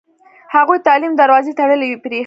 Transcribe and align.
هغوی 0.55 0.77
د 0.79 0.83
تعلیم 0.87 1.13
دروازې 1.21 1.51
تړلې 1.59 1.87
پرېښودې. 2.03 2.19